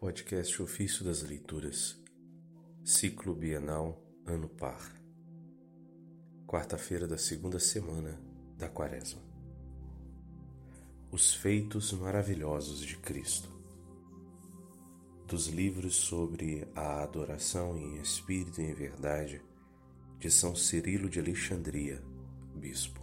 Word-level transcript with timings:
Podcast 0.00 0.62
Ofício 0.62 1.04
das 1.04 1.20
Leituras, 1.20 2.02
Ciclo 2.82 3.34
Bienal, 3.34 4.02
Ano 4.24 4.48
Par. 4.48 4.98
Quarta-feira 6.46 7.06
da 7.06 7.18
segunda 7.18 7.58
semana 7.58 8.18
da 8.56 8.66
Quaresma. 8.66 9.20
Os 11.12 11.34
Feitos 11.34 11.92
Maravilhosos 11.92 12.80
de 12.80 12.96
Cristo. 12.96 13.50
Dos 15.26 15.48
livros 15.48 15.96
sobre 15.96 16.66
a 16.74 17.02
adoração 17.02 17.76
em 17.76 18.00
espírito 18.00 18.62
e 18.62 18.70
em 18.70 18.72
verdade 18.72 19.42
de 20.18 20.30
São 20.30 20.56
Cirilo 20.56 21.10
de 21.10 21.20
Alexandria, 21.20 22.02
Bispo. 22.54 23.02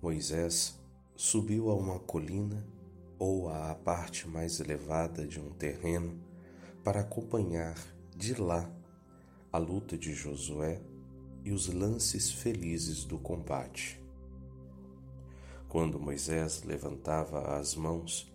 Moisés 0.00 0.80
subiu 1.16 1.68
a 1.68 1.74
uma 1.74 1.98
colina 1.98 2.77
ou 3.18 3.48
à 3.48 3.74
parte 3.74 4.28
mais 4.28 4.60
elevada 4.60 5.26
de 5.26 5.40
um 5.40 5.50
terreno 5.50 6.18
para 6.84 7.00
acompanhar 7.00 7.76
de 8.16 8.34
lá 8.40 8.70
a 9.52 9.58
luta 9.58 9.96
de 9.96 10.14
Josué 10.14 10.80
e 11.44 11.52
os 11.52 11.66
lances 11.68 12.30
felizes 12.30 13.04
do 13.04 13.18
combate. 13.18 14.00
Quando 15.68 16.00
Moisés 16.00 16.62
levantava 16.62 17.58
as 17.58 17.74
mãos, 17.74 18.32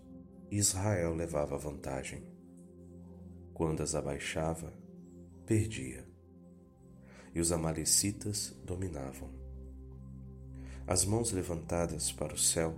Israel 0.50 1.14
levava 1.14 1.58
vantagem. 1.58 2.22
Quando 3.52 3.82
as 3.82 3.94
abaixava, 3.94 4.72
perdia. 5.46 6.06
E 7.34 7.40
os 7.40 7.50
Amalecitas 7.50 8.54
dominavam. 8.64 9.28
As 10.86 11.04
mãos 11.04 11.32
levantadas 11.32 12.12
para 12.12 12.34
o 12.34 12.38
céu 12.38 12.76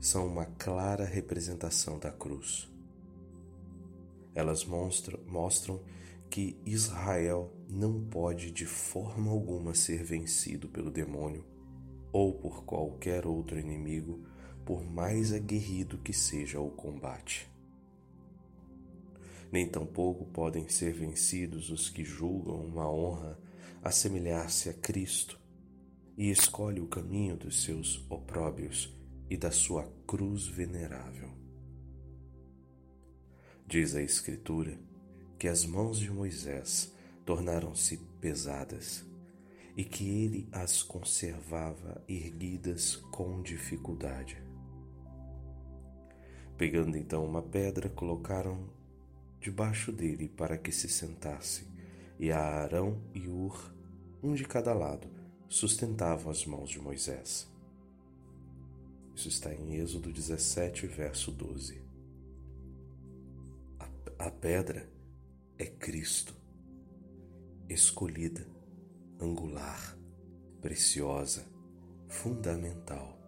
são 0.00 0.26
uma 0.26 0.46
clara 0.46 1.04
representação 1.04 1.98
da 1.98 2.10
cruz. 2.10 2.68
Elas 4.34 4.64
mostram, 4.64 5.82
que 6.30 6.60
Israel 6.64 7.52
não 7.68 8.04
pode 8.04 8.50
de 8.50 8.66
forma 8.66 9.30
alguma 9.30 9.74
ser 9.74 10.04
vencido 10.04 10.68
pelo 10.68 10.90
demônio 10.90 11.44
ou 12.12 12.34
por 12.34 12.64
qualquer 12.64 13.26
outro 13.26 13.58
inimigo, 13.58 14.26
por 14.64 14.84
mais 14.84 15.32
aguerrido 15.32 15.98
que 15.98 16.12
seja 16.12 16.60
o 16.60 16.70
combate. 16.70 17.50
Nem 19.50 19.66
tampouco 19.66 20.26
podem 20.26 20.68
ser 20.68 20.92
vencidos 20.92 21.70
os 21.70 21.88
que 21.88 22.04
julgam 22.04 22.56
uma 22.56 22.90
honra 22.90 23.38
assemelhar-se 23.82 24.68
a 24.68 24.74
Cristo 24.74 25.40
e 26.16 26.30
escolhe 26.30 26.80
o 26.80 26.86
caminho 26.86 27.36
dos 27.36 27.62
seus 27.62 28.04
opróbios 28.10 28.97
e 29.30 29.36
da 29.36 29.50
sua 29.50 29.84
cruz 30.06 30.46
venerável. 30.46 31.30
Diz 33.66 33.94
a 33.94 34.02
Escritura 34.02 34.78
que 35.38 35.46
as 35.46 35.64
mãos 35.64 35.98
de 35.98 36.10
Moisés 36.10 36.92
tornaram-se 37.24 37.98
pesadas 38.20 39.04
e 39.76 39.84
que 39.84 40.08
ele 40.08 40.48
as 40.50 40.82
conservava 40.82 42.02
erguidas 42.08 42.96
com 42.96 43.42
dificuldade. 43.42 44.42
Pegando 46.56 46.96
então 46.96 47.24
uma 47.24 47.42
pedra, 47.42 47.88
colocaram 47.88 48.68
debaixo 49.40 49.92
dele 49.92 50.28
para 50.28 50.58
que 50.58 50.72
se 50.72 50.88
sentasse, 50.88 51.68
e 52.18 52.32
Arão 52.32 53.00
e 53.14 53.28
Ur, 53.28 53.72
um 54.20 54.34
de 54.34 54.44
cada 54.44 54.74
lado, 54.74 55.08
sustentavam 55.48 56.32
as 56.32 56.44
mãos 56.44 56.70
de 56.70 56.80
Moisés. 56.80 57.48
Isso 59.18 59.26
está 59.26 59.52
em 59.52 59.74
Êxodo 59.74 60.12
17, 60.12 60.86
verso 60.86 61.32
12. 61.32 61.82
A, 63.76 64.26
a 64.26 64.30
pedra 64.30 64.88
é 65.58 65.66
Cristo, 65.66 66.32
escolhida, 67.68 68.46
angular, 69.20 69.98
preciosa, 70.60 71.44
fundamental, 72.06 73.18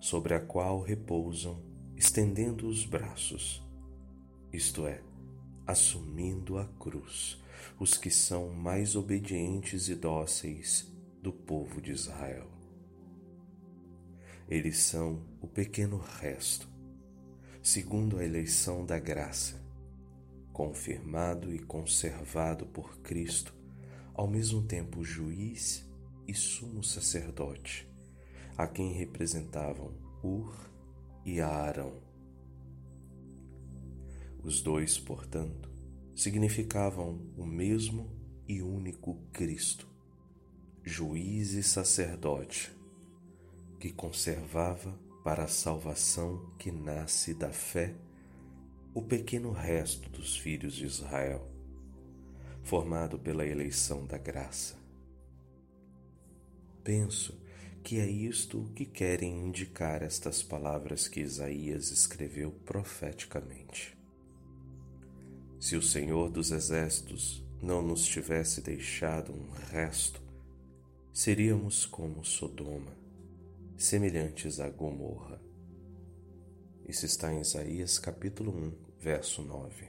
sobre 0.00 0.34
a 0.34 0.40
qual 0.40 0.80
repousam, 0.80 1.62
estendendo 1.96 2.66
os 2.66 2.84
braços, 2.84 3.64
isto 4.52 4.88
é, 4.88 5.04
assumindo 5.64 6.58
a 6.58 6.66
cruz, 6.80 7.40
os 7.78 7.96
que 7.96 8.10
são 8.10 8.48
mais 8.48 8.96
obedientes 8.96 9.88
e 9.88 9.94
dóceis 9.94 10.92
do 11.22 11.32
povo 11.32 11.80
de 11.80 11.92
Israel. 11.92 12.61
Eles 14.52 14.76
são 14.80 15.22
o 15.40 15.48
pequeno 15.48 15.96
resto, 15.96 16.68
segundo 17.62 18.18
a 18.18 18.24
eleição 18.26 18.84
da 18.84 18.98
graça, 18.98 19.58
confirmado 20.52 21.54
e 21.54 21.58
conservado 21.58 22.66
por 22.66 22.98
Cristo, 22.98 23.54
ao 24.12 24.28
mesmo 24.28 24.62
tempo 24.62 25.02
juiz 25.02 25.90
e 26.28 26.34
sumo 26.34 26.84
sacerdote, 26.84 27.88
a 28.54 28.66
quem 28.66 28.92
representavam 28.92 29.90
Ur 30.22 30.54
e 31.24 31.40
Arão. 31.40 31.94
Os 34.44 34.60
dois, 34.60 34.98
portanto, 34.98 35.70
significavam 36.14 37.18
o 37.38 37.46
mesmo 37.46 38.06
e 38.46 38.60
único 38.60 39.14
Cristo, 39.32 39.88
juiz 40.84 41.54
e 41.54 41.62
sacerdote 41.62 42.81
que 43.82 43.90
conservava 43.90 44.96
para 45.24 45.42
a 45.42 45.48
salvação 45.48 46.54
que 46.56 46.70
nasce 46.70 47.34
da 47.34 47.50
fé 47.50 47.92
o 48.94 49.02
pequeno 49.02 49.50
resto 49.50 50.08
dos 50.08 50.36
filhos 50.36 50.74
de 50.74 50.86
Israel, 50.86 51.50
formado 52.62 53.18
pela 53.18 53.44
eleição 53.44 54.06
da 54.06 54.16
graça. 54.16 54.76
Penso 56.84 57.36
que 57.82 57.98
é 57.98 58.06
isto 58.06 58.70
que 58.72 58.86
querem 58.86 59.48
indicar 59.48 60.00
estas 60.00 60.44
palavras 60.44 61.08
que 61.08 61.18
Isaías 61.18 61.90
escreveu 61.90 62.52
profeticamente. 62.64 63.98
Se 65.58 65.74
o 65.74 65.82
Senhor 65.82 66.30
dos 66.30 66.52
Exércitos 66.52 67.44
não 67.60 67.82
nos 67.82 68.06
tivesse 68.06 68.60
deixado 68.60 69.32
um 69.32 69.50
resto, 69.72 70.22
seríamos 71.12 71.84
como 71.84 72.24
Sodoma 72.24 73.01
semelhantes 73.82 74.60
a 74.60 74.70
Gomorra. 74.70 75.42
Isso 76.88 77.04
está 77.04 77.34
em 77.34 77.40
Isaías 77.40 77.98
capítulo 77.98 78.52
1, 78.52 78.72
verso 79.00 79.42
9. 79.42 79.88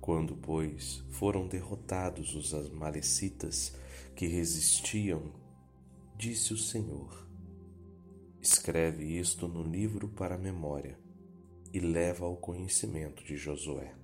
Quando, 0.00 0.34
pois, 0.36 1.04
foram 1.08 1.46
derrotados 1.46 2.34
os 2.34 2.52
amalecitas 2.52 3.76
que 4.16 4.26
resistiam, 4.26 5.32
disse 6.16 6.52
o 6.52 6.58
Senhor: 6.58 7.28
Escreve 8.42 9.04
isto 9.16 9.46
no 9.46 9.62
livro 9.62 10.08
para 10.08 10.34
a 10.34 10.38
memória 10.38 10.98
e 11.72 11.78
leva 11.78 12.24
ao 12.24 12.36
conhecimento 12.36 13.22
de 13.22 13.36
Josué. 13.36 13.94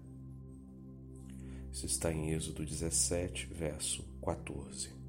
Isso 1.72 1.86
está 1.86 2.12
em 2.12 2.30
Êxodo 2.30 2.64
17, 2.64 3.46
verso 3.46 4.04
14. 4.24 5.01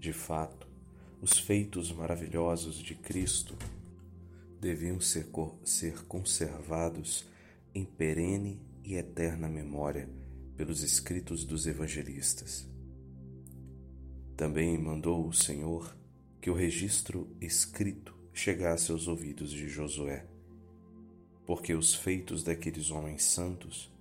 De 0.00 0.14
fato, 0.14 0.66
os 1.20 1.38
feitos 1.38 1.92
maravilhosos 1.92 2.76
de 2.76 2.94
Cristo 2.94 3.54
deviam 4.58 4.98
ser, 4.98 5.26
ser 5.62 6.06
conservados 6.06 7.26
em 7.74 7.84
perene 7.84 8.58
e 8.82 8.94
eterna 8.94 9.46
memória 9.46 10.08
pelos 10.56 10.82
escritos 10.82 11.44
dos 11.44 11.66
evangelistas. 11.66 12.66
Também 14.38 14.78
mandou 14.78 15.28
o 15.28 15.34
Senhor 15.34 15.94
que 16.40 16.48
o 16.48 16.54
registro 16.54 17.28
escrito 17.38 18.16
chegasse 18.32 18.90
aos 18.90 19.06
ouvidos 19.06 19.50
de 19.50 19.68
Josué, 19.68 20.26
porque 21.44 21.74
os 21.74 21.94
feitos 21.94 22.42
daqueles 22.42 22.90
homens 22.90 23.22
santos, 23.24 23.92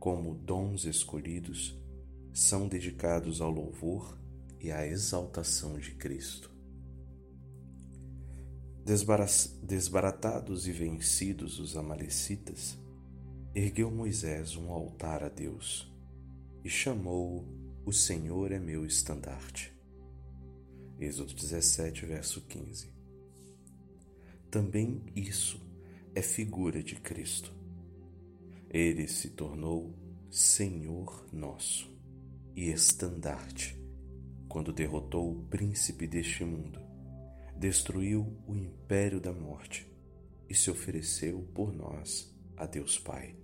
como 0.00 0.34
dons 0.34 0.84
escolhidos, 0.84 1.78
são 2.32 2.66
dedicados 2.66 3.40
ao 3.40 3.52
louvor 3.52 4.18
e 4.64 4.72
a 4.72 4.86
exaltação 4.86 5.78
de 5.78 5.90
Cristo. 5.92 6.50
Desbaratados 9.62 10.66
e 10.66 10.72
vencidos 10.72 11.58
os 11.58 11.76
Amalecitas, 11.76 12.78
ergueu 13.54 13.90
Moisés 13.90 14.56
um 14.56 14.70
altar 14.70 15.22
a 15.22 15.28
Deus 15.28 15.92
e 16.64 16.70
chamou-o 16.70 17.44
O 17.84 17.92
Senhor 17.92 18.52
é 18.52 18.58
meu 18.58 18.86
estandarte. 18.86 19.70
Êxodo 20.98 21.34
17, 21.34 22.06
verso 22.06 22.40
15. 22.40 22.88
Também 24.50 25.02
isso 25.14 25.60
é 26.14 26.22
figura 26.22 26.82
de 26.82 26.94
Cristo. 26.94 27.52
Ele 28.70 29.06
se 29.08 29.28
tornou 29.28 29.94
Senhor 30.30 31.28
nosso 31.30 31.86
e 32.56 32.70
estandarte 32.70 33.83
quando 34.48 34.72
derrotou 34.72 35.30
o 35.30 35.44
príncipe 35.46 36.06
deste 36.06 36.44
mundo, 36.44 36.80
destruiu 37.56 38.36
o 38.46 38.54
império 38.54 39.20
da 39.20 39.32
morte 39.32 39.90
e 40.48 40.54
se 40.54 40.70
ofereceu 40.70 41.42
por 41.54 41.72
nós 41.72 42.32
a 42.56 42.66
Deus 42.66 42.98
Pai, 42.98 43.36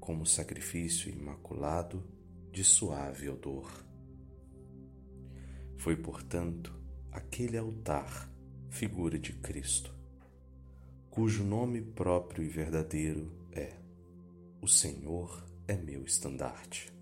como 0.00 0.26
sacrifício 0.26 1.10
imaculado 1.10 2.04
de 2.50 2.64
suave 2.64 3.28
odor. 3.28 3.70
Foi, 5.76 5.96
portanto, 5.96 6.74
aquele 7.10 7.56
altar 7.56 8.30
figura 8.68 9.18
de 9.18 9.32
Cristo, 9.34 9.94
cujo 11.10 11.44
nome 11.44 11.82
próprio 11.82 12.44
e 12.44 12.48
verdadeiro 12.48 13.30
é: 13.52 13.76
O 14.60 14.68
Senhor 14.68 15.44
é 15.68 15.76
meu 15.76 16.04
estandarte. 16.04 16.92